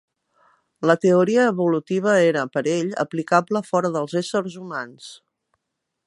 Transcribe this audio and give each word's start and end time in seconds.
La 0.91 0.95
teoria 1.01 1.43
evolutiva 1.49 2.15
era, 2.29 2.45
per 2.57 2.63
ell, 2.71 2.89
aplicable 3.03 3.61
fora 3.73 3.91
dels 3.97 4.17
d'éssers 4.17 4.57
humans. 4.63 5.11